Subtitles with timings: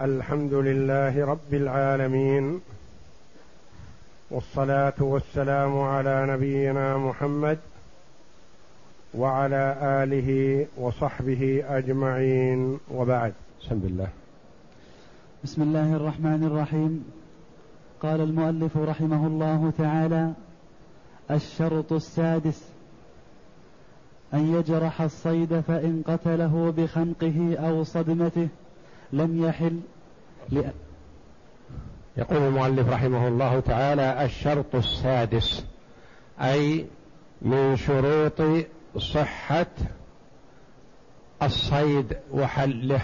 [0.00, 2.60] الحمد لله رب العالمين
[4.30, 7.58] والصلاة والسلام على نبينا محمد
[9.14, 13.32] وعلى آله وصحبه أجمعين وبعد.
[13.62, 14.08] بسم الله
[15.44, 17.04] بسم الله الرحمن الرحيم.
[18.00, 20.32] قال المؤلف رحمه الله تعالى
[21.30, 22.68] الشرط السادس
[24.34, 28.48] أن يجرح الصيد فإن قتله بخنقه أو صدمته.
[29.14, 29.80] لم يحل
[32.16, 35.64] يقول المؤلف رحمه الله تعالى الشرط السادس
[36.40, 36.86] أي
[37.42, 38.66] من شروط
[38.98, 39.66] صحة
[41.42, 43.00] الصيد وحله.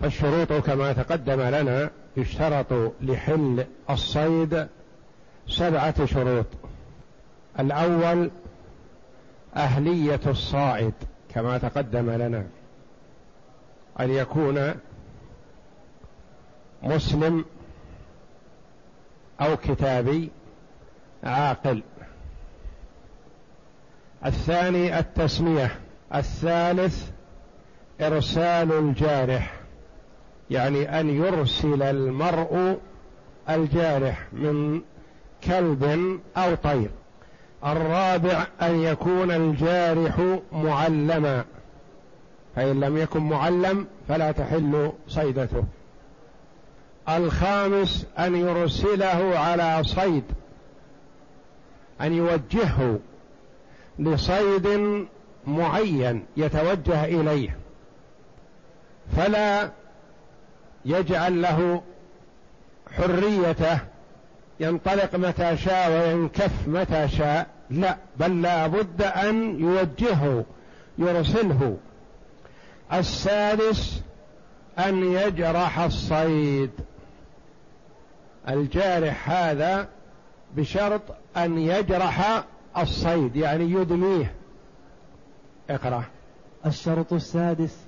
[0.00, 4.66] فالشروط كما تقدم لنا يشترط لحل الصيد
[5.48, 6.46] سبعة شروط.
[7.60, 8.30] الأول
[9.56, 10.94] أهلية الصائد
[11.34, 12.46] كما تقدم لنا
[14.00, 14.74] أن يكون
[16.82, 17.44] مسلم
[19.40, 20.30] أو كتابي
[21.24, 21.82] عاقل.
[24.26, 25.78] الثاني التسمية.
[26.14, 27.10] الثالث
[28.00, 29.60] إرسال الجارح.
[30.50, 32.78] يعني أن يرسل المرء
[33.48, 34.80] الجارح من
[35.44, 35.84] كلب
[36.36, 36.90] أو طير.
[37.66, 41.44] الرابع أن يكون الجارح معلما.
[42.56, 45.64] فإن لم يكن معلم فلا تحل صيدته.
[47.16, 50.24] الخامس أن يرسله على صيد
[52.00, 52.98] أن يوجهه
[53.98, 54.68] لصيد
[55.46, 57.56] معين يتوجه إليه.
[59.16, 59.70] فلا
[60.84, 61.82] يجعل له
[62.96, 63.78] حريته
[64.60, 70.44] ينطلق متى شاء وينكف متى شاء لا بل لا بد أن يوجهه
[70.98, 71.76] يرسله.
[72.92, 74.00] السادس
[74.78, 76.70] أن يجرح الصيد.
[78.48, 79.88] الجارح هذا
[80.56, 81.02] بشرط
[81.36, 82.44] أن يجرح
[82.78, 84.32] الصيد يعني يدميه.
[85.70, 86.04] اقرأ.
[86.66, 87.78] الشرط السادس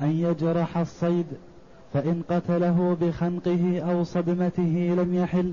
[0.00, 1.26] أن يجرح الصيد
[1.92, 5.52] فإن قتله بخنقه أو صدمته لم يحل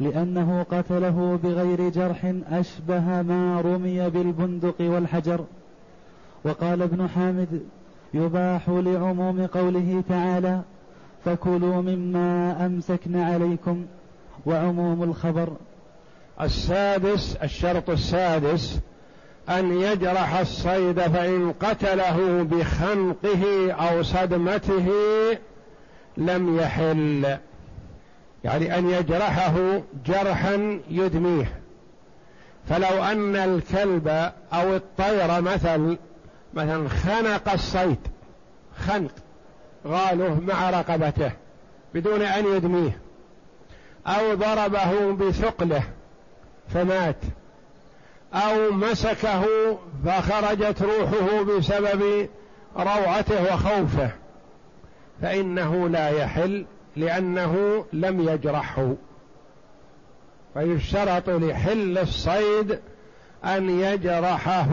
[0.00, 5.44] لأنه قتله بغير جرح أشبه ما رمي بالبندق والحجر.
[6.44, 7.60] وقال ابن حامد
[8.14, 10.62] يباح لعموم قوله تعالى
[11.24, 13.86] فكلوا مما أمسكن عليكم
[14.46, 15.52] وعموم الخبر.
[16.40, 18.78] السادس الشرط السادس
[19.48, 24.88] أن يجرح الصيد فإن قتله بخنقه أو صدمته
[26.16, 27.36] لم يحل.
[28.44, 31.60] يعني أن يجرحه جرحا يدميه.
[32.68, 34.08] فلو أن الكلب
[34.52, 35.96] أو الطير مثل
[36.54, 37.98] مثلا خنق الصيد
[38.78, 39.10] خنق
[39.86, 41.32] غاله مع رقبته
[41.94, 42.98] بدون أن يدميه
[44.06, 45.82] أو ضربه بثقله
[46.68, 47.16] فمات
[48.34, 49.44] أو مسكه
[50.06, 52.28] فخرجت روحه بسبب
[52.76, 54.10] روعته وخوفه
[55.22, 56.66] فإنه لا يحل
[56.96, 58.94] لأنه لم يجرحه.
[60.54, 62.78] فيشترط لحل الصيد
[63.44, 64.68] أن يجرحه.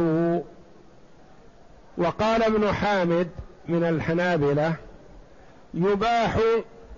[1.97, 3.28] وقال ابن حامد
[3.68, 4.75] من الحنابلة
[5.73, 6.38] يباح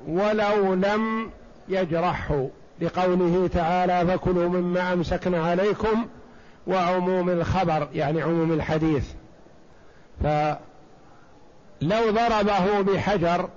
[0.08, 1.32] ولو لم
[1.70, 2.48] يجرحه
[2.82, 6.08] لقوله تعالى فكلوا مما أمسكنا عليكم
[6.68, 9.06] وعموم الخبر يعني عموم الحديث.
[10.24, 10.58] فلو
[12.12, 13.50] ضربه بحجر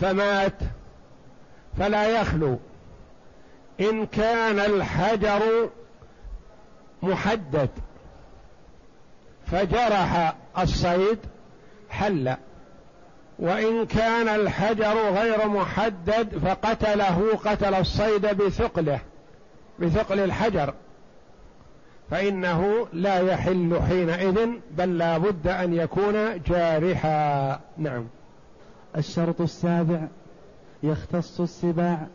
[0.00, 0.58] فمات
[1.78, 2.58] فلا يخلو.
[3.80, 5.70] إن كان الحجر
[7.02, 7.70] محدد
[9.46, 11.18] فجرح الصيد
[11.90, 12.36] حل.
[13.42, 19.00] وإن كان الحجر غير محدد فقتله قتل الصيد بثقله
[19.78, 20.74] بثقل الحجر.
[22.10, 24.48] فإنه لا يحل حينئذ
[24.78, 27.60] بل لا بد أن يكون جارحا.
[27.78, 28.04] نعم.
[28.96, 30.00] الشرط السابع
[30.82, 32.06] يختص السباع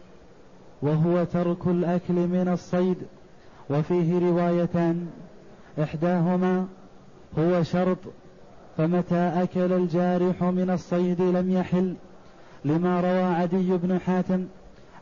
[0.81, 2.97] وهو ترك الأكل من الصيد.
[3.69, 5.07] وفيه روايتان
[5.83, 6.67] إحداهما
[7.39, 7.97] هو شرط
[8.77, 11.93] فمتى أكل الجارح من الصيد لم يحل؟
[12.65, 14.45] لما روى عدي بن حاتم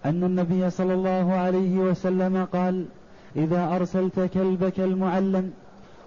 [0.05, 2.85] أن النبي صلى الله عليه وسلم قال
[3.35, 5.51] إذا أرسلت كلبك المعلم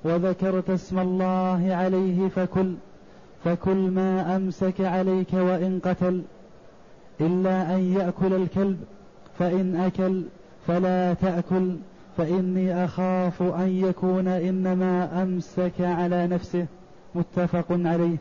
[0.05, 2.75] وذكرت اسم الله عليه فكل
[3.45, 6.23] فكل ما أمسك عليك وإن قتل
[7.21, 8.79] إلا أن يأكل الكلب
[9.39, 10.23] فإن أكل
[10.67, 11.77] فلا تأكل
[12.17, 16.67] فإني أخاف أن يكون إنما أمسك على نفسه.
[17.19, 18.17] متفق عليه.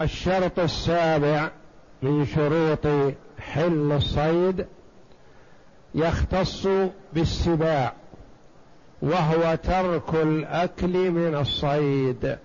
[0.00, 1.50] الشرط السابع
[2.02, 4.66] من شروط حل الصيد
[5.94, 6.66] يختص
[7.12, 7.92] بالسباع
[9.02, 12.38] وهو ترك الأكل من الصيد.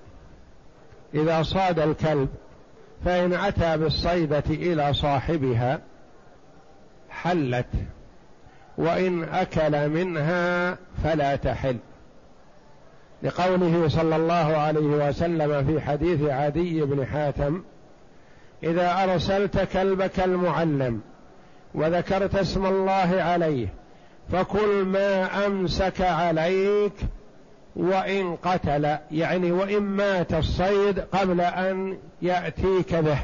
[1.13, 2.29] إذا صاد الكلب
[3.05, 5.81] فإن أتى بالصيدة إلى صاحبها
[7.09, 7.67] حلت
[8.77, 11.77] وإن أكل منها فلا تحل.
[13.23, 17.63] لقوله صلى الله عليه وسلم في حديث عدي بن حاتم
[18.63, 21.01] إذا أرسلت كلبك المعلم
[21.73, 23.67] وذكرت اسم الله عليه
[24.31, 26.93] فكل ما أمسك عليك
[27.75, 28.97] وإن قتل.
[29.11, 33.17] يعني وإن مات الصيد قبل أن يأتيك به.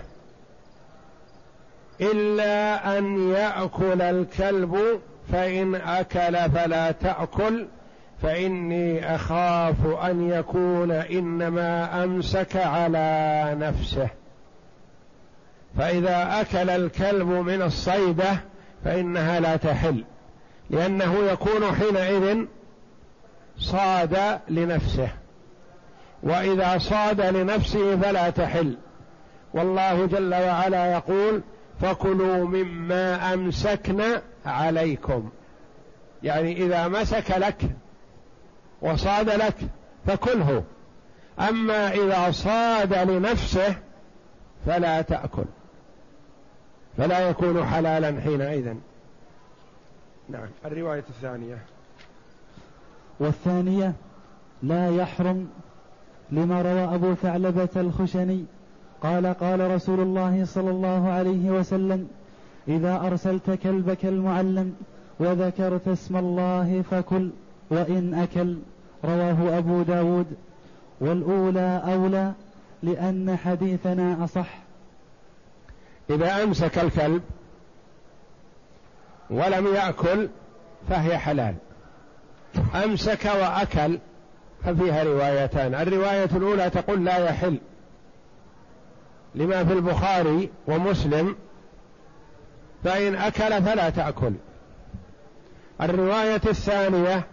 [2.02, 5.00] إلا أن يأكل الكلب
[5.32, 7.68] فإن أكل فلا تأكل.
[8.22, 14.10] فإني أخاف أن يكون إنما أمسك على نفسه.
[15.78, 18.40] فإذا أكل الكلب من الصيدة
[18.86, 20.04] فإنها لا تحل
[20.70, 22.46] لأنه يكون حينئذ
[23.58, 25.10] صاد لنفسه.
[26.24, 28.78] وإذا صاد لنفسه فلا تحل.
[29.54, 31.42] والله جل وعلا يقول
[31.82, 34.04] فكلوا مما أمسكن
[34.46, 35.30] عليكم.
[36.24, 37.56] يعني إذا مسك لك
[38.82, 39.56] وصاد لك
[40.06, 40.64] فكله.
[41.40, 43.76] أما إذا صاد لنفسه
[44.66, 45.46] فلا تأكل.
[46.98, 48.74] فلا يكون حلالا حينئذ.
[50.30, 50.48] نعم.
[50.66, 51.58] الرواية الثانية.
[53.20, 53.94] والثانية
[54.64, 55.50] لا يحرم
[56.32, 58.46] لما روى أبو ثعلبة الخشني.
[59.04, 62.08] قال قال رسول الله صلى الله عليه وسلم
[62.68, 64.76] إذا أرسلت كلبك المعلم
[65.20, 67.30] وذكرت اسم الله فكل
[67.70, 68.58] وإن أكل
[69.06, 70.26] رواه أبو داود.
[71.02, 72.32] والأولى أولى
[72.84, 74.58] لأن حديثنا أصح.
[76.10, 77.22] إذا أمسك الكلب
[79.30, 80.30] ولم يأكل
[80.90, 81.56] فهي حلال.
[82.84, 84.00] أمسك وأكل
[84.64, 85.76] ففيها روايتان.
[85.76, 87.58] الرواية الأولى تقول لا يحل.
[89.36, 91.36] لما في البخاري ومسلم
[92.84, 94.34] فإن أكل فلا تأكل.
[95.82, 97.28] الرواية الثانية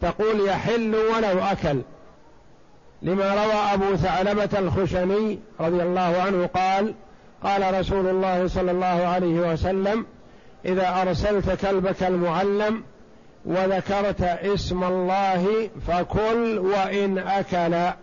[0.00, 1.80] تقول يحل ولو أكل.
[3.02, 6.94] لما روى أبو ثعلبة الخشني رضي الله عنه قال
[7.42, 10.06] قال رسول الله صلى الله عليه وسلم
[10.64, 12.82] إذا أرسلت كلبك المعلم
[13.44, 17.94] وذكرت اسم الله فكل وإن أكل.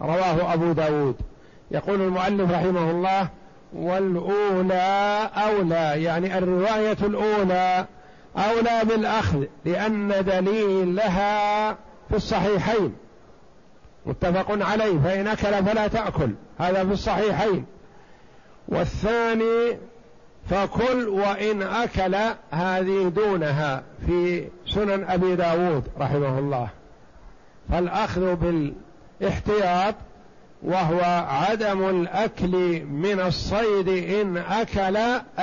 [0.00, 1.16] رواه أبو داود.
[1.70, 3.28] يقول المؤلف رحمه الله
[3.72, 7.86] والأولى أولى يعني الرواية الأولى.
[8.36, 12.94] أولى بالأخذ لأن دليلها في الصحيحين.
[14.06, 17.64] متفق عليه فإن أكل فلا تأكل هذا في الصحيحين.
[18.68, 19.78] والثاني
[20.50, 22.16] فكل وإن أكل
[22.50, 26.68] هذه دونها في سنن أبي داود رحمه الله.
[27.70, 29.94] فالأخذ بالاحتياط
[30.62, 34.96] وهو عدم الأكل من الصيد إن أكل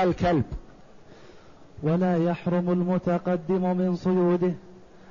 [0.04, 0.44] الكلب.
[1.84, 4.54] ولا يحرم المتقدم من صيوده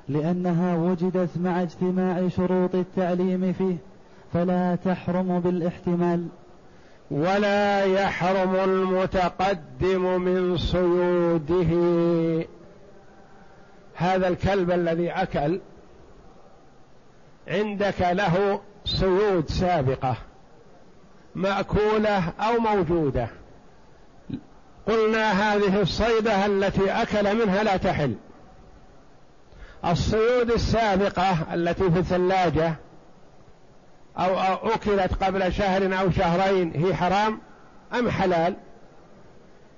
[0.09, 3.75] لأنها وجدت مع اجتماع شروط التعليم فيه
[4.33, 6.27] فلا تحرم بالاحتمال.
[7.11, 11.67] ولا يحرم المتقدم من صيوده.
[13.95, 15.59] هذا الكلب الذي أكل
[17.47, 20.15] عندك له صيود سابقة
[21.35, 23.38] مأكولة أو موجودة.
[24.89, 28.15] قلنا هذه الصيدة التي أكل منها لا تحل.
[29.85, 32.75] الصيود السابقة التي في الثلاجة
[34.17, 34.39] أو
[34.73, 37.39] أكلت قبل شهر أو شهرين هي حرام
[37.93, 38.55] أم حلال؟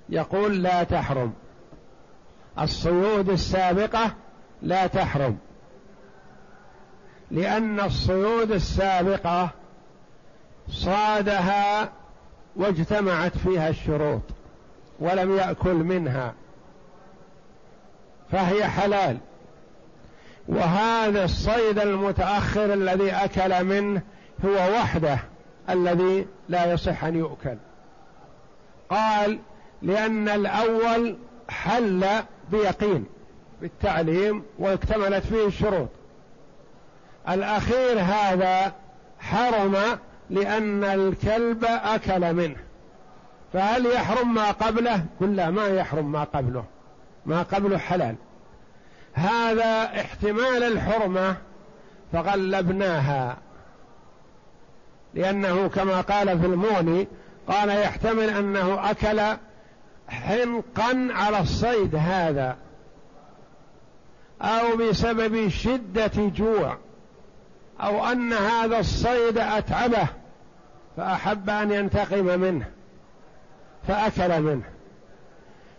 [0.08, 1.32] يقول لا تحرم.
[2.58, 4.14] الصيود السابقة
[4.62, 5.38] لا تحرم.
[7.30, 9.50] لأن الصيود السابقة
[10.68, 11.92] صادها
[12.56, 14.22] واجتمعت فيها الشروط.
[15.02, 16.34] ولم يأكل منها
[18.32, 19.18] فهي حلال.
[20.48, 24.02] وهذا الصيد المتأخر الذي أكل منه
[24.44, 25.18] هو وحده
[25.70, 27.56] الذي لا يصح أن يؤكل.
[28.90, 29.38] قال
[29.82, 31.16] لأن الأول
[31.48, 32.06] حل
[32.50, 33.04] بيقين
[33.60, 35.88] بالتعليم واكتملت فيه الشروط.
[37.28, 38.72] الأخير هذا
[39.20, 39.76] حرم
[40.30, 42.56] لأن الكلب أكل منه.
[43.52, 46.64] فهل يحرم ما قبله؟ لا ما يحرم ما قبله.
[47.26, 48.16] ما قبله حلال.
[49.12, 51.36] هذا احتمال الحرمة
[52.12, 53.36] فغلبناها.
[55.14, 57.08] لأنه كما قال في الموني
[57.48, 59.20] قال يحتمل أنه أكل
[60.08, 62.56] حنقا على الصيد هذا
[64.42, 66.76] أو بسبب شدة جوع
[67.80, 70.06] أو أن هذا الصيد أتعبه
[70.96, 72.66] فأحب أن ينتقم منه.
[73.88, 74.62] فأكل منه.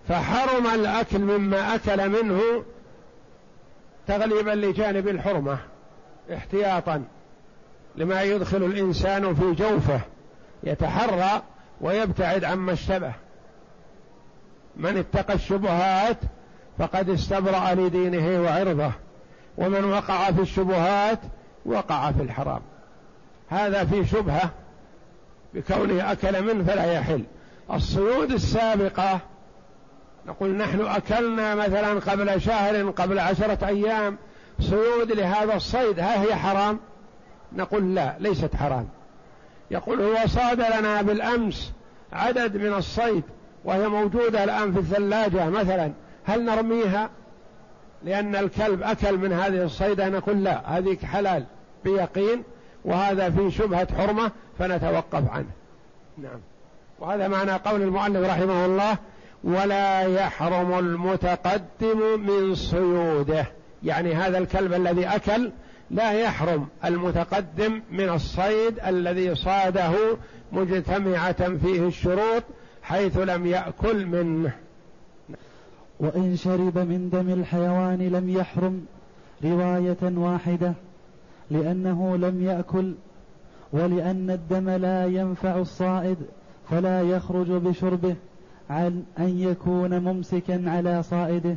[0.07, 2.63] فحرم الأكل مما أكل منه
[4.07, 5.57] تغليبا لجانب الحرمة
[6.33, 7.03] احتياطا
[7.95, 9.99] لما يدخل الإنسان في جوفه
[10.63, 11.41] يتحرى
[11.81, 13.13] ويبتعد عما اشتبه.
[14.75, 16.17] من اتقى الشبهات
[16.77, 18.91] فقد استبرأ لدينه وعرضه
[19.57, 21.19] ومن وقع في الشبهات
[21.65, 22.61] وقع في الحرام.
[23.49, 24.49] هذا في شبهة
[25.53, 27.23] بكونه أكل منه فلا يحل.
[27.71, 29.19] الصيود السابقة.
[30.25, 34.17] نقول نحن أكلنا مثلا قبل شهر قبل عشرة أيام.
[34.59, 36.79] صيود لهذا الصيد هل هي حرام؟
[37.53, 38.87] نقول لا ليست حرام.
[39.71, 41.73] يقول هو صاد لنا بالأمس
[42.13, 43.23] عدد من الصيد
[43.65, 45.91] وهي موجودة الآن في الثلاجة مثلا.
[46.25, 47.09] هل نرميها؟
[48.03, 51.45] لأن الكلب أكل من هذه الصيدة نقول لا هذه حلال
[51.83, 52.43] بيقين
[52.85, 55.51] وهذا في شبهة حرمة فنتوقف عنه.
[56.17, 56.39] نعم.
[57.03, 58.97] وهذا معنى قول المؤلف رحمه الله
[59.43, 63.45] ولا يحرم المتقدم من صيوده.
[63.83, 65.51] يعني هذا الكلب الذي أكل
[65.91, 69.91] لا يحرم المتقدم من الصيد الذي صاده
[70.51, 72.43] مجتمعة فيه الشروط
[72.83, 74.51] حيث لم يأكل منه.
[75.99, 78.85] وإن شرب من دم الحيوان لم يحرم
[79.43, 80.73] رواية واحدة
[81.51, 82.93] لأنه لم يأكل
[83.73, 86.17] ولأن الدم لا ينفع الصائد.
[86.73, 88.15] فلا يخرج بشربه
[88.69, 91.55] عن أن يكون ممسكا على صائده.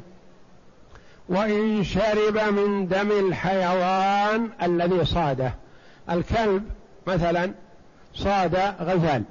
[1.28, 5.54] وإن شرب من دم الحيوان الذي صاده.
[6.10, 6.64] الكلب
[7.06, 7.52] مثلا
[8.14, 9.22] صاد غزال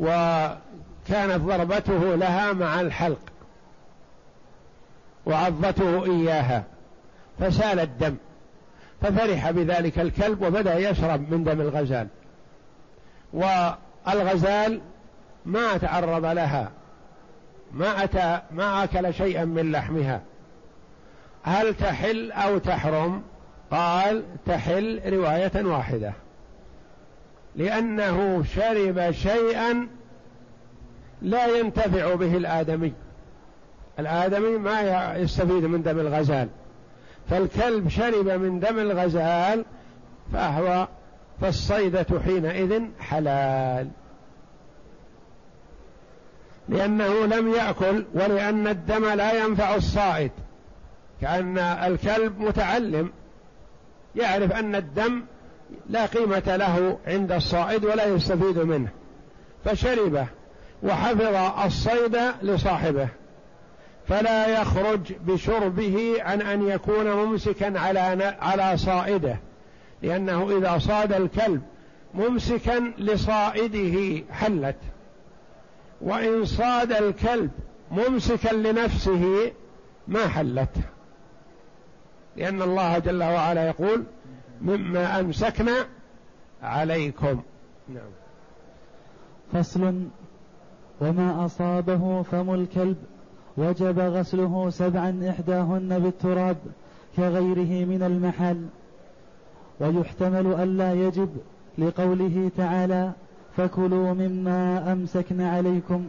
[0.00, 3.20] وكانت ضربته لها مع الحلق
[5.26, 6.64] وعضته إياها
[7.40, 8.16] فسال الدم
[9.02, 12.08] ففرح بذلك الكلب وبدأ يشرب من دم الغزال.
[14.06, 14.80] والغزال
[15.46, 16.70] ما تعرض لها
[17.72, 20.20] ما أتى ما أكل شيئا من لحمها.
[21.42, 23.22] هل تحل أو تحرم؟
[23.70, 26.12] قال تحل رواية واحدة.
[27.56, 29.88] لأنه شرب شيئا
[31.22, 32.92] لا ينتفع به الآدمي.
[33.98, 36.48] الآدمي ما يستفيد من دم الغزال.
[37.30, 39.64] فالكلب شرب من دم الغزال
[40.32, 40.88] فهو
[41.40, 43.88] فالصيدة حينئذ حلال.
[46.68, 50.30] لأنه لم يأكل ولأن الدم لا ينفع الصائد.
[51.20, 53.12] كأن الكلب متعلم
[54.16, 55.22] يعرف أن الدم
[55.90, 58.88] لا قيمة له عند الصائد ولا يستفيد منه.
[59.64, 60.26] فشربه
[60.82, 63.08] وحفظ الصيد لصاحبه.
[64.08, 69.36] فلا يخرج بشربه عن أن يكون ممسكا على على صائده.
[70.04, 71.62] لأنه إذا صاد الكلب
[72.14, 74.76] ممسكا لصائده حلت.
[76.00, 77.50] وإن صاد الكلب
[77.90, 79.52] ممسكا لنفسه
[80.08, 80.76] ما حلت.
[82.36, 84.04] لأن الله جل وعلا يقول
[84.62, 85.86] مما أمسكنا
[86.62, 87.42] عليكم.
[87.88, 88.10] نعم.
[89.52, 90.04] فصل.
[91.00, 92.96] وما أصابه فم الكلب
[93.56, 96.56] وجب غسله سبعا إحداهن بالتراب
[97.16, 98.66] كغيره من المحل.
[99.80, 101.36] ويحتمل ألا يجب
[101.78, 103.12] لقوله تعالى
[103.56, 106.08] فكلوا مما أمسكن عليكم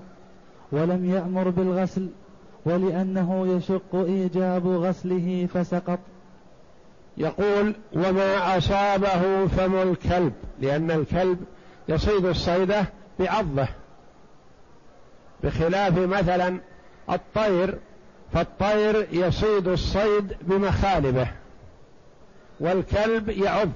[0.72, 2.10] ولم يأمر بالغسل
[2.66, 6.00] ولأنه يشق إيجاب غسله فسقط.
[7.18, 11.40] يقول وما أصابه فم الكلب لأن الكلب
[11.90, 12.86] يصيد الصيدة
[13.20, 13.68] بعضه.
[15.44, 16.60] بخلاف مثلا
[17.10, 17.78] الطير
[18.34, 21.28] فالطير يصيد الصيد بمخالبه.
[22.60, 23.70] والكلب يعض.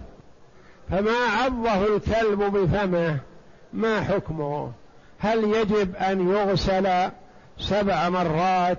[0.90, 3.18] فما عضه الكلب بفمه
[3.74, 4.72] ما حكمه؟
[5.20, 7.10] هل يجب أن يغسل
[7.58, 8.78] سبع مرات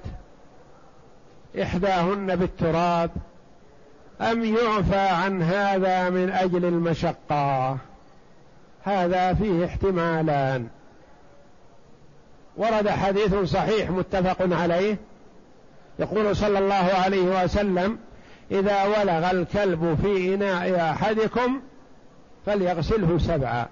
[1.63, 3.11] إحداهن بالتراب؟
[4.21, 7.79] أم يعفى عن هذا من أجل المشقة؟
[8.85, 10.69] هذا فيه احتمالان.
[12.57, 14.97] ورد حديث صحيح متفق عليه.
[15.99, 17.99] يقول صلى الله عليه وسلم
[18.51, 21.61] إذا ولغ الكلب في إناء أحدكم
[22.47, 23.67] فليغسله سبعا.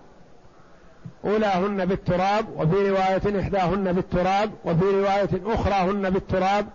[1.24, 6.66] أولاهن بالتراب وفي رواية إحداهن بالتراب وفي رواية أخرى هن بالتراب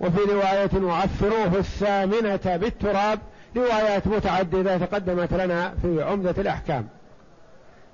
[0.00, 3.18] وفي رواية وعفروه الثامنة بالتراب.
[3.56, 6.88] روايات متعددة تقدمت لنا في عمدة الأحكام.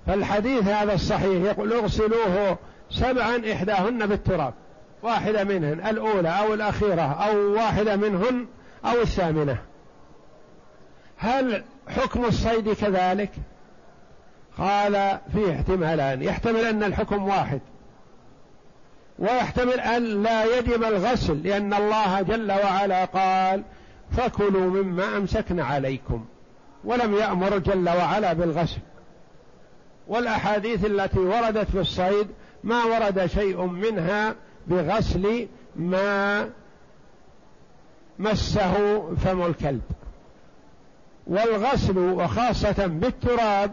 [0.06, 2.58] فالحديث هذا الصحيح يقول اغسلوه
[2.90, 4.54] سبعا إحداهن بالتراب.
[5.02, 8.46] واحدة منهن الأولى أو الأخيرة أو واحدة منهن
[8.84, 9.58] أو الثامنة.
[11.16, 13.30] هل حكم الصيد كذلك؟
[14.58, 16.22] قال فيه احتمالان.
[16.22, 17.60] يحتمل أن الحكم واحد.
[19.18, 23.62] ويحتمل أن لا يجب الغسل لأن الله جل وعلا قال
[24.16, 26.24] فكلوا مما أمسكن عليكم.
[26.84, 28.80] ولم يأمر جل وعلا بالغسل.
[30.08, 32.28] والأحاديث التي وردت في الصيد
[32.64, 34.34] ما ورد شيء منها
[34.66, 36.50] بغسل ما
[38.18, 38.74] مسه
[39.16, 39.82] فم الكلب.
[41.26, 43.70] والغسل وخاصة بالتراب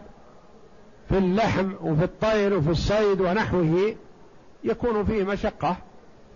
[1.08, 3.94] في اللحم وفي الطير وفي الصيد ونحوه
[4.64, 5.76] يكون فيه مشقة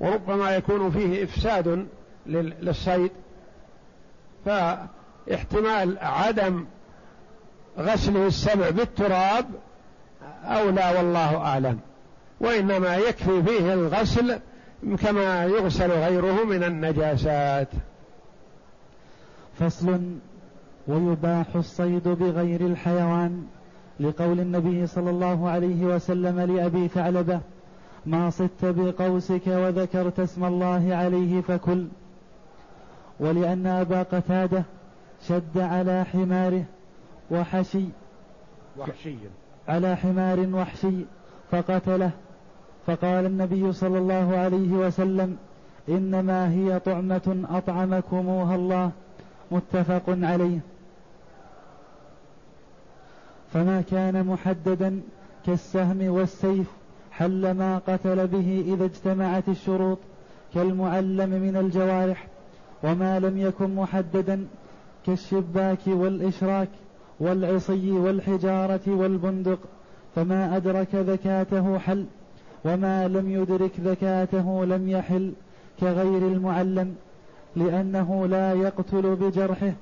[0.00, 1.86] وربما يكون فيه إفساد
[2.26, 3.10] للصيد.
[4.44, 6.64] فاحتمال عدم
[7.78, 9.46] غسله السبع بالتراب
[10.44, 11.78] أولى والله أعلم.
[12.40, 14.38] وإنما يكفي فيه الغسل
[15.02, 17.68] كما يغسل غيره من النجاسات.
[19.58, 20.00] فصل
[20.88, 23.46] ويباح الصيد بغير الحيوان
[24.00, 27.40] لقول النبي صلى الله عليه وسلم لأبي ثعلبة
[28.06, 31.86] ما صدت بقوسك وذكرت اسم الله عليه فكل.
[33.20, 34.64] ولأن أبا قتادة
[35.28, 36.64] شد على حماره
[37.30, 37.84] وحشي
[38.78, 39.14] وحشي.
[39.68, 41.04] على حمار وحشي
[41.50, 42.10] فقتله.
[42.86, 45.36] فقال النبي صلى الله عليه وسلم
[45.88, 48.90] إنما هي طعمة أطعمكموها الله
[49.50, 50.58] متفق عليه.
[53.52, 55.00] فما كان محددا
[55.46, 56.66] كالسهم والسيف
[57.12, 59.98] حل ما قتل به إذا اجتمعت الشروط
[60.54, 62.26] كالمعلم من الجوارح.
[62.82, 64.46] وما لم يكن محددا
[65.06, 66.68] كالشباك والإشراك
[67.20, 69.58] والعصي والحجارة والبندق.
[70.14, 72.06] فما أدرك ذكاته حل
[72.64, 75.32] وما لم يدرك ذكاته لم يحل
[75.80, 76.96] كغير المعلم.
[77.56, 79.72] لأنه لا يقتل بجرحه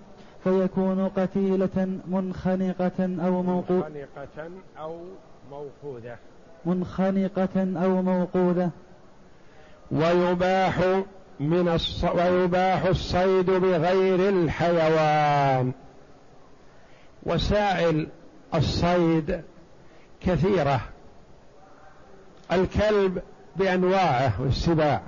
[0.45, 5.01] فيكون قتيلة منخنقة أو موقوذة منخنقة أو
[5.51, 6.17] موقوذة.
[6.67, 8.71] منخنقة أو موقوذة.
[9.91, 11.03] ويباح
[11.41, 12.05] من الص...
[12.05, 15.73] ويباح الصيد بغير الحيوان.
[17.23, 18.09] وسائل
[18.55, 19.43] الصيد
[20.21, 20.81] كثيرة.
[22.53, 23.23] الكلب
[23.57, 25.03] بأنواعه والسباع.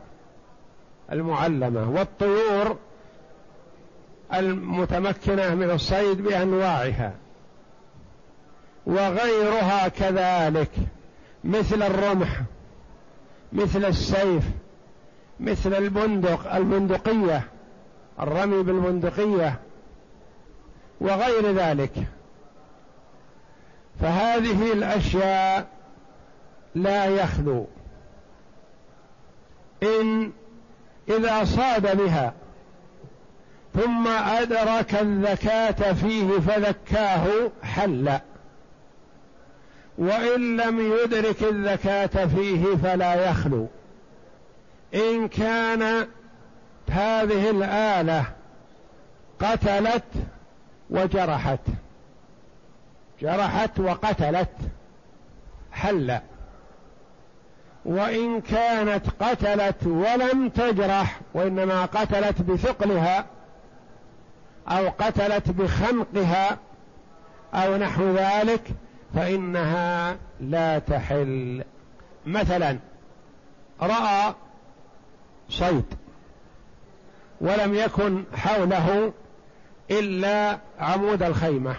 [1.12, 2.76] المعلمة والطيور
[4.34, 7.12] المتمكنة من الصيد بأنواعها
[8.86, 10.70] وغيرها كذلك
[11.44, 12.40] مثل الرمح
[13.52, 14.44] مثل السيف
[15.40, 17.42] مثل البندق البندقية
[18.20, 19.60] الرمي بالبندقية
[21.00, 21.92] وغير ذلك.
[24.00, 25.68] فهذه الأشياء
[26.74, 27.66] لا يخلو.
[29.82, 30.32] إن
[31.08, 32.32] إذا صاد بها.
[33.74, 37.26] ثم أدرك الذكاة فيه فذكاه
[37.62, 38.18] حل.
[39.98, 43.66] وإن لم يدرك الذكاة فيه فلا يخلو.
[44.94, 46.06] إن كان
[46.90, 48.24] هذه الآلة
[49.40, 50.04] قتلت
[50.90, 51.60] وجرحت.
[53.20, 54.54] جرحت وقتلت.
[55.72, 56.18] حل.
[57.86, 63.26] وإن كانت قتلت ولم تجرح وإنما قتلت بثقلها
[64.68, 66.58] أو قتلت بخنقها
[67.54, 68.70] أو نحو ذلك
[69.14, 71.64] فإنها لا تحل.
[72.26, 72.78] مثلا
[73.82, 74.34] رأى
[75.48, 75.84] صيد
[77.40, 79.12] ولم يكن حوله
[79.90, 81.76] إلا عمود الخيمة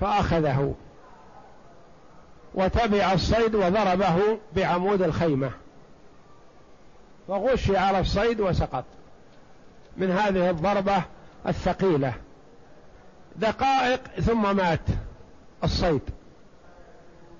[0.00, 0.74] فأخذه.
[2.54, 5.50] وتبع الصيد وضربه بعمود الخيمة.
[7.28, 8.84] فغشي على الصيد وسقط.
[9.96, 11.02] من هذه الضربة
[11.46, 12.12] الثقيلة.
[13.36, 14.80] دقائق ثم مات
[15.64, 16.02] الصيد.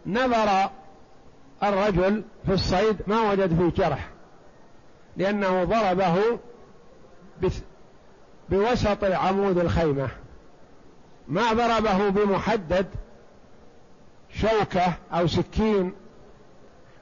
[0.07, 0.71] نظر
[1.63, 4.09] الرجل في الصيد ما وجد فيه جرح.
[5.17, 6.39] لأنه ضربه
[8.49, 10.09] بوسط عمود الخيمة.
[11.29, 12.87] ما ضربه بمحدد
[14.41, 15.93] شوكة أو سكين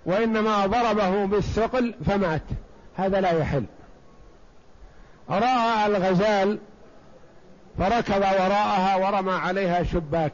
[0.07, 2.43] وإنما ضربه بالثقل فمات.
[2.97, 3.65] هذا لا يحل.
[5.31, 6.59] رأى الغزال
[7.79, 10.33] فركض وراءها ورمى عليها شباك.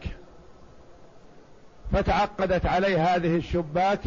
[1.92, 4.00] فتعقدت عليه هذه الشباك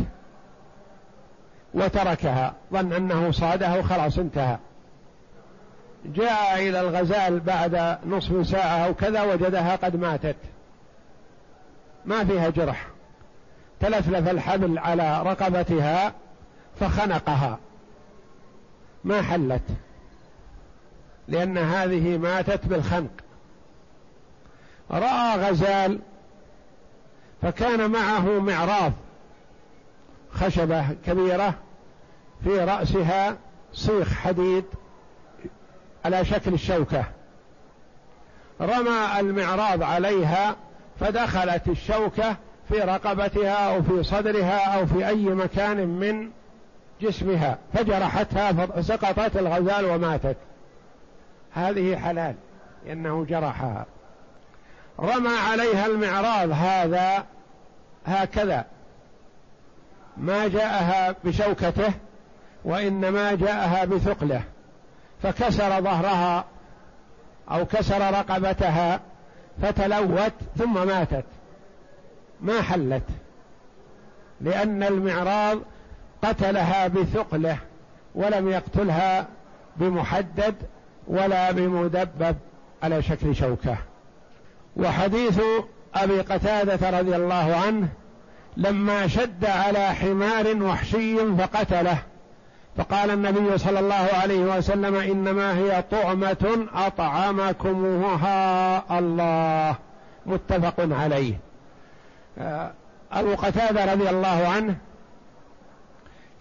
[1.74, 2.54] وتركها.
[2.74, 4.58] ظن أنه صاده خلاص انتهى.
[6.06, 10.36] جاء إلى الغزال بعد نصف ساعة أو كذا وجدها قد ماتت.
[12.06, 12.88] ما فيها جرح.
[13.80, 16.14] تلفلف الحبل على رقبتها
[16.80, 17.60] فخنقها.
[19.04, 19.64] ما حلت.
[21.28, 23.12] لأن هذه ماتت بالخنق.
[24.92, 26.00] رأى غزال
[27.42, 28.92] فكان معه معراض.
[30.32, 31.54] خشبة كبيرة
[32.44, 33.38] في رأسها
[33.74, 34.66] صيخ حديد
[36.06, 37.04] على شكل الشوكة.
[38.62, 40.56] رمى المعراض عليها
[41.02, 42.36] فدخلت الشوكة
[42.70, 46.30] في رقبتها أو في صدرها أو في أي مكان من
[47.02, 50.38] جسمها فجرحتها فسقطت الغزال وماتت.
[51.54, 52.36] هذه حلال
[52.86, 53.86] لأنه جرحها.
[55.00, 57.26] رمى عليها المعراض هذا
[58.06, 58.66] هكذا.
[60.18, 61.94] ما جاءها بشوكته
[62.66, 64.42] وإنما جاءها بثقله.
[65.24, 66.46] فكسر ظهرها
[67.52, 69.00] أو كسر رقبتها
[69.62, 71.26] فتلوت ثم ماتت.
[72.42, 73.04] ما حلت.
[74.42, 75.58] لأن المعراض
[76.24, 77.58] قتلها بثقله
[78.16, 79.28] ولم يقتلها
[79.78, 80.56] بمحدد
[81.08, 82.36] ولا بمدبب
[82.84, 83.78] على شكل شوكة.
[84.78, 85.42] وحديث
[85.96, 87.88] أبي قتادة رضي الله عنه
[88.58, 91.98] لما شد على حمار وحشي فقتله.
[92.78, 98.20] فقال النبي صلى الله عليه وسلم إنما هي طعمة اطعمكمها
[99.00, 99.76] الله.
[100.26, 101.40] متفق عليه.
[102.38, 102.72] آه،
[103.12, 104.76] أبو قتادة رضي الله عنه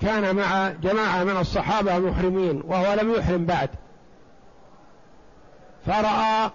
[0.01, 3.71] كان مع جماعة من الصحابة محرمين وهو لم يحرم بعد.
[5.87, 6.51] فرأى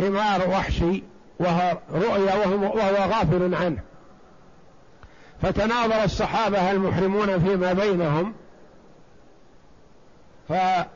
[0.00, 1.02] حمار وحشي
[1.38, 3.78] وهو رؤيا وهو, وهو غافل عنه.
[5.42, 8.34] فتناظر الصحابة المحرمون فيما بينهم.
[10.48, 10.86] فشعر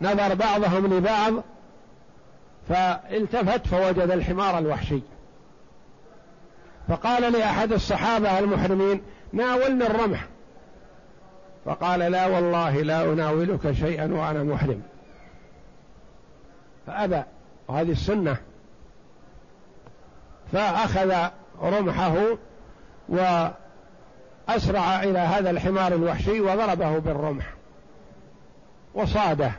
[0.00, 1.32] بنظر بعضهم لبعض
[2.68, 5.00] فالتفت فوجد الحمار الوحشي.
[6.88, 10.26] فقال لأحد الصحابة المحرمين ناولني الرمح.
[11.64, 14.82] فقال لا والله لا أناولك شيئا وأنا محرم.
[16.86, 17.22] فأبى.
[17.68, 18.36] وهذه السنة
[20.52, 21.14] فأخذ
[21.62, 22.14] رمحه
[23.08, 27.54] وأسرع إلى هذا الحمار الوحشي وضربه بالرمح
[28.94, 29.52] وصاده.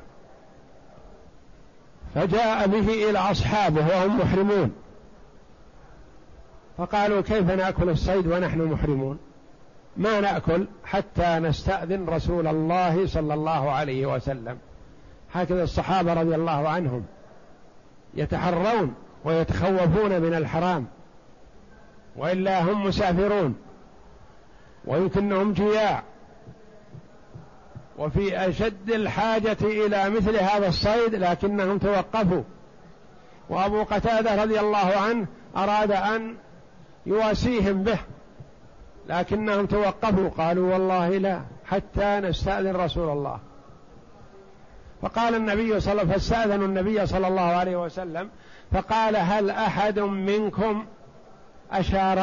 [2.15, 4.75] فجاء به إلى أصحابه وهم محرمون.
[6.77, 9.19] فقالوا كيف نأكل الصيد ونحن محرمون؟
[9.97, 14.57] ما نأكل حتى نستأذن رسول الله صلى الله عليه وسلم.
[15.33, 17.05] هكذا الصحابة رضي الله عنهم
[18.13, 18.95] يتحرون.
[19.27, 20.85] ويتخوفون من الحرام
[22.15, 23.55] وإلا هم مسافرون
[24.85, 26.03] ويمكنهم جياع.
[27.97, 32.43] وفي أشد الحاجة إلى مثل هذا الصيد لكنهم توقفوا.
[33.49, 36.35] وأبو قتادة رضي الله عنه أراد أن
[37.05, 37.99] يواسيهم به
[39.09, 40.29] لكنهم توقفوا.
[40.29, 43.39] قالوا والله لا حتى نستأذن رسول الله.
[45.01, 48.29] فقال النبي صلى الله عليه وسلم فاستأذنوا النبي صلى الله عليه وسلم
[48.71, 50.85] فقال هل أحد منكم
[51.71, 52.19] أشار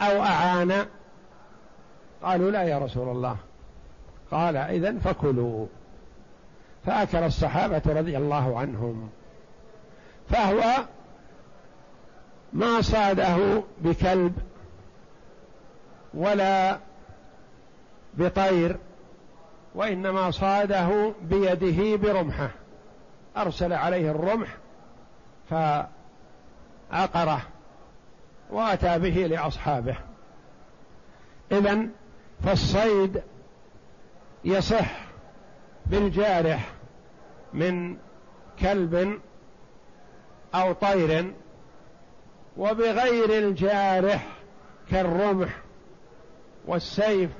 [0.00, 0.86] أو أعان؟
[2.22, 3.36] قالوا لا يا رسول الله.
[4.30, 5.66] قال إذا فكلوا.
[6.86, 9.10] فأكل الصحابة رضي الله عنهم.
[10.30, 10.62] فهو
[12.52, 14.38] ما صاده بكلب
[16.14, 16.78] ولا
[18.14, 18.76] بطير
[19.74, 22.50] وإنما صاده بيده برمحة.
[23.36, 24.48] أرسل عليه الرمح
[25.50, 27.42] فعقره
[28.50, 29.96] وأتى به لأصحابه.
[31.52, 31.86] إذا
[32.44, 33.22] فالصيد
[34.44, 34.90] يصح
[35.86, 36.72] بالجارح
[37.52, 37.96] من
[38.60, 39.20] كلب
[40.54, 41.32] أو طير
[42.56, 44.26] وبغير الجارح
[44.90, 45.56] كالرمح
[46.66, 47.30] والسيف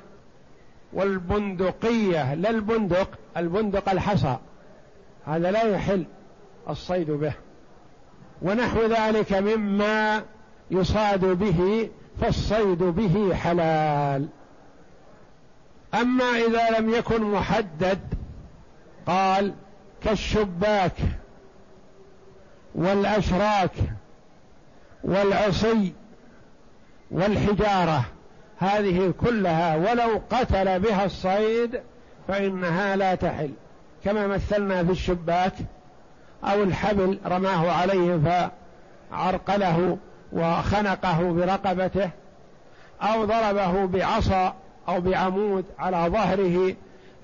[0.93, 2.33] والبندقية.
[2.33, 4.37] لا البندق البندق الحصى
[5.25, 6.05] هذا لا يحل
[6.69, 7.33] الصيد به.
[8.41, 10.23] ونحو ذلك مما
[10.71, 11.89] يصاد به
[12.21, 14.27] فالصيد به حلال.
[15.93, 17.99] أما إذا لم يكن محدد
[19.07, 19.53] قال
[20.03, 20.93] كالشباك
[22.75, 23.71] والأشراك
[25.03, 25.93] والعصي
[27.11, 28.05] والحجارة
[28.57, 31.81] هذه كلها ولو قتل بها الصيد
[32.27, 33.51] فإنها لا تحل.
[34.05, 35.53] كما مثلنا في الشباك
[36.43, 38.19] أو الحبل رماه عليه
[39.11, 39.97] فعرقله
[40.33, 42.09] وخنقه برقبته
[43.01, 44.53] أو ضربه بعصا
[44.89, 46.75] أو بعمود على ظهره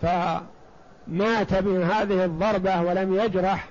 [0.01, 3.67] فمات من هذه الضربة ولم يجرح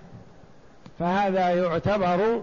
[0.98, 2.42] فهذا يعتبر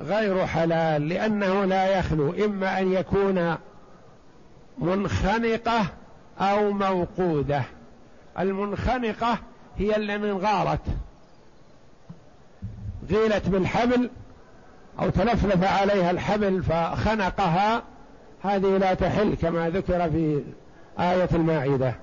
[0.00, 3.56] غير حلال لأنه لا يخلو إما أن يكون
[4.78, 5.86] منخنقة
[6.40, 7.62] أو موقودة.
[8.38, 9.38] المنخنقة
[9.76, 10.80] هي اللي انغارت
[13.10, 14.10] غيلت بالحبل
[15.00, 17.82] أو تلفلف عليها الحبل فخنقها
[18.42, 20.42] هذه لا تحل كما ذكر في
[20.98, 21.94] آية المائدة.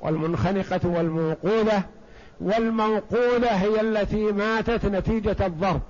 [0.00, 1.82] والمنخنقة والموقوذة
[2.40, 5.80] والموقوذة هي التي ماتت نتيجة الضرب.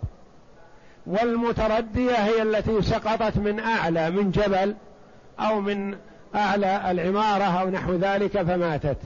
[1.07, 4.75] والمتردية هي التي سقطت من أعلى من جبل
[5.41, 5.97] أو من
[6.35, 8.99] أعلى العمارة أو نحو ذلك فماتت.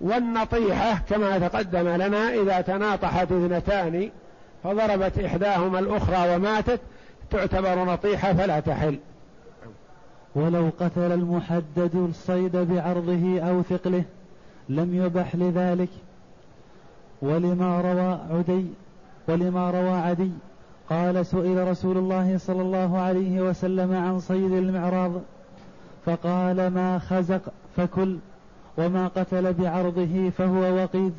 [0.00, 4.10] والنطيحة كما تقدم لنا إذا تناطحت اثنتان
[4.64, 6.80] فضربت إحداهما الأخرى وماتت
[7.30, 8.98] تعتبر نطيحة فلا تحل.
[10.34, 14.04] ولو قتل المحدد الصيد بعرضه أو ثقله
[14.68, 15.88] لم يبح لذلك.
[17.22, 18.66] ولما روى عدي
[19.28, 20.30] ولما روى عدي
[20.90, 25.12] قال سئل رسول الله صلى الله عليه وسلم عن صيد المعراض
[26.06, 27.42] فقال ما خزق
[27.76, 28.16] فكل
[28.78, 31.14] وما قتل بعرضه فهو وقيد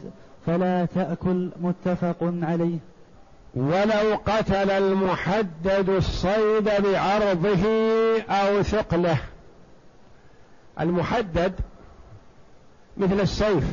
[0.45, 2.77] فلا تأكل متفق عليه.
[3.55, 7.63] ولو قتل المحدد الصيد بعرضه
[8.29, 9.17] أو ثقله.
[10.79, 11.53] المحدد
[12.97, 13.63] مثل السيف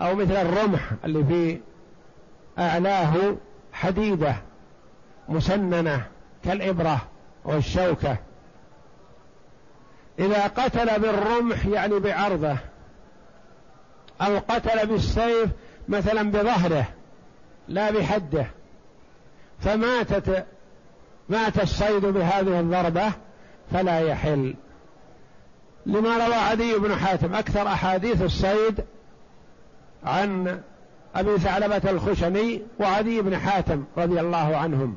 [0.00, 1.60] أو مثل الرمح اللي في
[2.58, 3.36] أعلاه
[3.72, 4.36] حديدة
[5.28, 6.06] مسننة
[6.44, 7.00] كالإبرة
[7.44, 8.16] والشوكة.
[10.18, 12.56] إذا قتل بالرمح يعني بعرضه
[14.20, 15.50] أو قتل بالسيف
[15.88, 16.84] مثلا بظهره
[17.68, 18.46] لا بحده.
[19.60, 20.46] فماتت
[21.28, 23.12] مات الصيد بهذه الضربة
[23.72, 24.54] فلا يحل.
[25.86, 28.84] لما روى عدي بن حاتم أكثر أحاديث الصيد
[30.04, 30.60] عن
[31.14, 34.96] أبي ثعلبة الخشني وعدي بن حاتم رضي الله عنهم.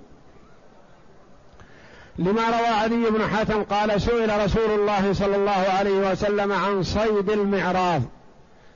[2.19, 7.29] لما روى عدي بن حاتم قال سئل رسول الله صلى الله عليه وسلم عن صيد
[7.29, 8.01] المعراض.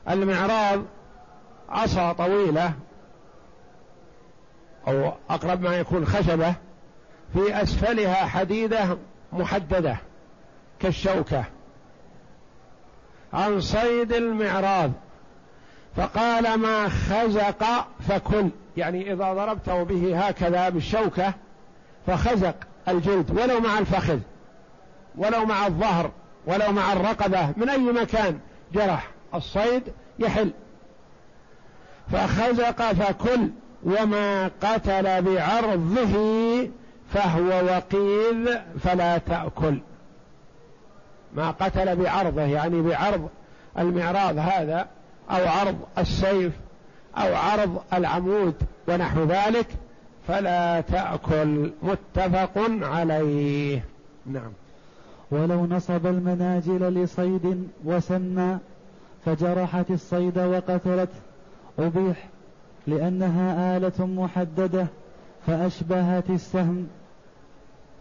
[0.10, 0.82] المعراض
[1.70, 2.74] عصا طويلة
[4.88, 6.54] أو أقرب ما يكون خشبة
[7.34, 8.98] في أسفلها حديدة
[9.34, 9.98] محددة
[10.80, 11.44] كالشوكة
[13.34, 14.92] عن صيد المعراض.
[15.96, 21.34] فقال ما خزق فكل يعني إذا ضربته به هكذا بالشوكة
[22.08, 22.56] فخزق.
[22.88, 24.20] الجلد ولو مع الفخذ
[25.16, 26.12] ولو مع الظهر
[26.48, 28.40] ولو مع الرقبة من أي مكان
[28.74, 29.84] جرح الصيد
[30.20, 30.52] يحل.
[32.12, 33.50] فخزق فكل
[33.84, 36.14] وما قتل بعرضه
[37.14, 39.80] فهو وقيذ فلا تأكل.
[41.34, 43.30] ما قتل بعرضه يعني بعرض
[43.78, 44.88] المعراض هذا
[45.32, 46.54] أو عرض السيف
[47.18, 48.56] أو عرض العمود
[48.88, 49.68] ونحو ذلك
[50.28, 53.84] فلا تأكل متفق عليه.
[54.26, 54.52] نعم.
[55.32, 58.58] ولو نصب المناجل لصيد وسمى
[59.26, 61.10] فجرحت الصيد وقتلت.
[61.80, 62.28] أبيح
[62.88, 64.88] لأنها آلة محددة
[65.48, 66.88] فأشبهت السهم.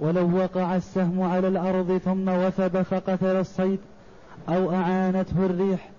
[0.01, 3.79] ولو وقع السهم على الأرض ثم وثب فقتل الصيد
[4.49, 5.91] أو أعانته الريح.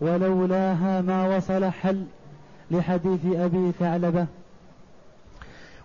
[0.00, 2.04] ولولاها ما وصل حل
[2.70, 4.26] لحديث أبي ثعلبة.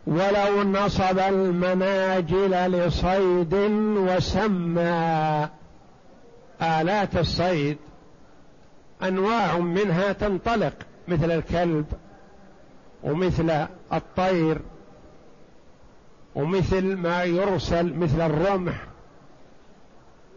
[0.07, 3.53] ولو نصب المناجل لصيد
[3.97, 5.49] وسمى
[6.61, 7.77] آلات الصيد
[9.03, 10.73] أنواع منها تنطلق
[11.07, 11.85] مثل الكلب
[13.03, 14.61] ومثل الطير
[16.35, 18.83] ومثل ما يرسل مثل الرمح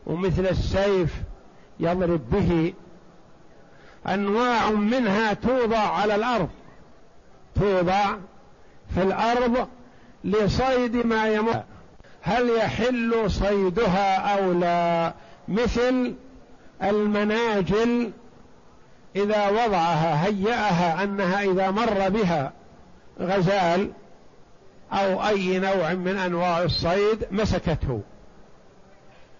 [0.07, 1.15] ومثل السيف
[1.81, 2.75] يضرب به.
[4.07, 6.49] أنواع منها توضع على الأرض
[7.55, 8.17] توضع
[8.95, 9.69] في الأرض
[10.25, 11.63] لصيد ما يمر.
[12.23, 15.15] هل يحل صيدها أو لا؟
[15.49, 16.15] مثل
[16.83, 18.13] المناجل
[19.17, 22.53] إذا وضعها هيأها أنها إذا مر بها
[23.21, 23.91] غزال
[24.93, 28.01] أو أي نوع من أنواع الصيد مسكته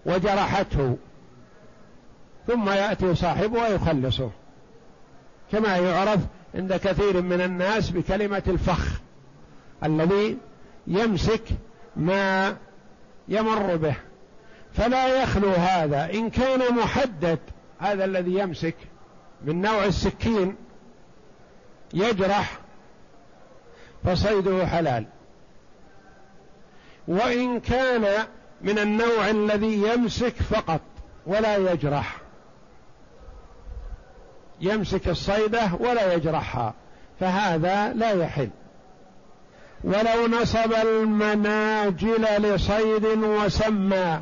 [0.05, 0.97] وجرحته.
[2.47, 4.31] ثم يأتي صاحبه ويخلصه.
[5.51, 6.19] كما يعرف
[6.55, 9.04] عند كثير من الناس بكلمة الفخ.
[9.85, 10.37] الذي
[10.87, 11.43] يمسك
[11.95, 12.57] ما
[13.27, 13.95] يمر به.
[14.73, 16.13] فلا يخلو هذا.
[16.13, 17.39] إن كان محدد
[17.79, 18.75] هذا الذي يمسك
[19.45, 20.55] من نوع السكين
[21.93, 22.59] يجرح
[24.03, 25.05] فصيده حلال.
[27.07, 28.25] وإن كان
[28.61, 30.81] من النوع الذي يمسك فقط
[31.27, 32.17] ولا يجرح.
[34.61, 36.73] يمسك الصيده ولا يجرحها.
[37.19, 38.49] فهذا لا يحل.
[39.85, 44.19] ولو نصب المناجل لصيد وسمى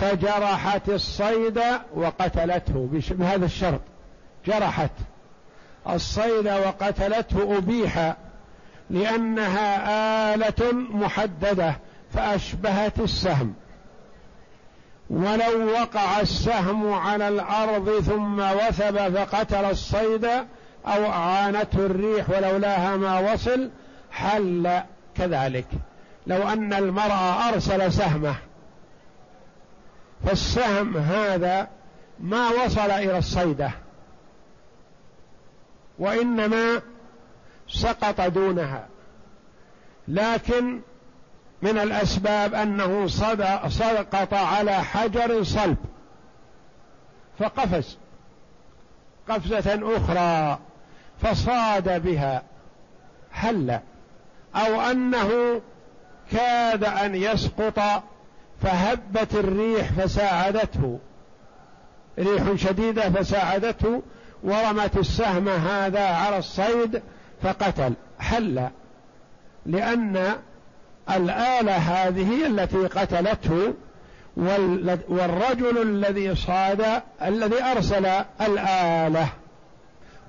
[0.00, 1.60] فجرحت الصيد
[1.94, 3.80] وقتلته بهذا الشرط.
[4.46, 4.90] جرحت
[5.88, 8.14] الصيد وقتلته أبيح
[8.90, 11.76] لأنها آلة محددة
[12.14, 13.54] فأشبهت السهم.
[15.10, 20.24] ولو وقع السهم على الأرض ثم وثب فقتل الصيد
[20.86, 23.70] أو أعانته الريح ولولاها ما وصل
[24.12, 24.82] حل
[25.16, 25.66] كذلك.
[26.26, 28.34] لو أن المرأة أرسل سهمة
[30.26, 31.68] فالسهم هذا
[32.20, 33.70] ما وصل إلى الصيدة
[35.98, 36.82] وإنما
[37.68, 38.86] سقط دونها.
[40.08, 40.80] لكن
[41.62, 43.06] من الأسباب أنه
[43.68, 45.76] سقط على حجر صلب
[47.38, 47.98] فقفز
[49.28, 50.58] قفزة أخرى
[51.22, 52.42] فصاد بها
[53.30, 53.80] هل
[54.56, 55.60] أو أنه
[56.32, 57.80] كاد أن يسقط
[58.62, 60.98] فهبت الريح فساعدته.
[62.18, 64.02] ريح شديدة فساعدته.
[64.42, 67.02] ورمت السهم هذا على الصيد
[67.42, 67.92] فقتل.
[68.18, 68.68] حل.
[69.66, 70.34] لأن
[71.10, 73.74] الآلة هذه التي قتلته
[75.08, 78.06] والرجل الذي صاد الذي أرسل
[78.40, 79.28] الآلة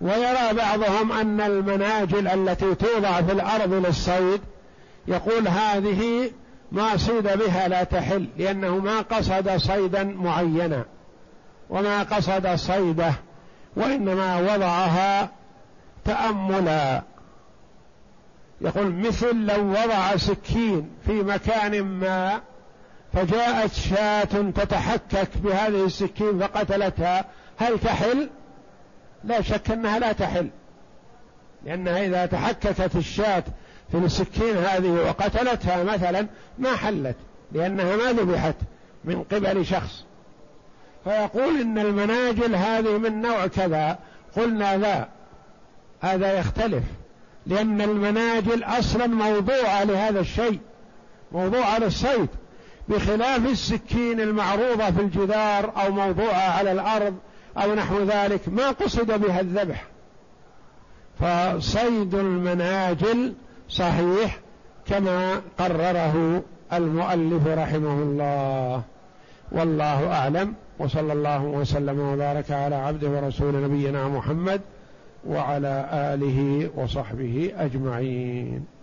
[0.06, 4.42] ويرى بعضهم أن المناجل التي توضع في الأرض للصيد
[5.08, 6.32] يقول هذه
[6.72, 10.86] ما صيد بها لا تحل لأنه ما قصد صيدا معينا
[11.70, 13.14] وما قصد صيده
[13.76, 15.30] وإنما وضعها
[16.06, 17.02] تأملا
[18.62, 22.42] يقول مثل لو وضع سكين في مكان ما
[23.14, 27.26] فجاءت شاة تتحكك بهذه السكين فقتلتها
[27.58, 28.30] هل تحل؟
[29.26, 30.50] لا شك أنها لا تحل.
[31.66, 33.44] لأنها إذا تحككت الشاة
[33.92, 37.16] في السكين هذه وقتلتها مثلا ما حلت
[37.52, 38.56] لأنها ما ذبحت
[39.04, 40.06] من قبل شخص.
[41.04, 44.00] فيقول إن المناجل هذه من نوع كذا.
[44.38, 45.08] قلنا لا
[46.02, 46.84] هذا يختلف.
[47.48, 50.60] لأن المناجل أصلا موضوعة لهذا الشيء
[51.32, 52.28] موضوعة للصيد.
[52.90, 57.16] بخلاف السكين المعروضة في الجدار أو موضوعة على الأرض
[57.58, 59.86] أو نحو ذلك ما قصد بها الذبح.
[61.20, 63.34] فصيد المناجل
[63.70, 64.40] صحيح
[64.86, 68.82] كما قرره المؤلف رحمه الله.
[69.52, 70.54] والله أعلم.
[70.80, 74.62] وصلى الله وسلم وبارك على عبده ورسول نبينا محمد
[75.28, 78.75] وعلى آله وصحبه أجمعين.